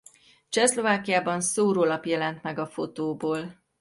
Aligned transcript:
Csehszlovákiában 0.49 1.41
szórólap 1.41 2.05
jelent 2.05 2.43
meg 2.43 2.59
a 2.59 2.67
fotóból. 2.67 3.61